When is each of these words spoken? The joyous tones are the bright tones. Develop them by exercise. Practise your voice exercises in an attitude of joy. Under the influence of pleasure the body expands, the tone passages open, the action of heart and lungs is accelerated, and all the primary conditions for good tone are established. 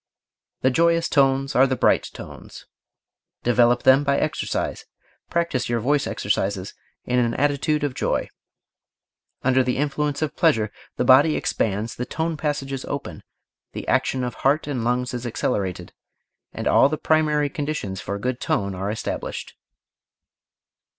The 0.61 0.71
joyous 0.71 1.07
tones 1.07 1.55
are 1.55 1.67
the 1.67 1.75
bright 1.75 2.09
tones. 2.11 2.65
Develop 3.43 3.83
them 3.83 4.03
by 4.03 4.17
exercise. 4.17 4.85
Practise 5.29 5.69
your 5.69 5.79
voice 5.79 6.07
exercises 6.07 6.73
in 7.05 7.19
an 7.19 7.35
attitude 7.35 7.83
of 7.83 7.93
joy. 7.93 8.27
Under 9.43 9.63
the 9.63 9.77
influence 9.77 10.23
of 10.23 10.35
pleasure 10.35 10.71
the 10.97 11.05
body 11.05 11.35
expands, 11.35 11.93
the 11.93 12.07
tone 12.07 12.35
passages 12.35 12.83
open, 12.85 13.21
the 13.73 13.87
action 13.87 14.23
of 14.23 14.33
heart 14.33 14.65
and 14.65 14.83
lungs 14.83 15.13
is 15.13 15.27
accelerated, 15.27 15.93
and 16.51 16.65
all 16.67 16.89
the 16.89 16.97
primary 16.97 17.47
conditions 17.47 18.01
for 18.01 18.17
good 18.17 18.39
tone 18.39 18.73
are 18.73 18.89
established. 18.89 19.53